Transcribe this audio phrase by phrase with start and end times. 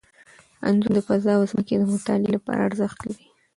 [0.67, 3.27] انځور د فضا او ځمکې د مطالعې لپاره ارزښت لري.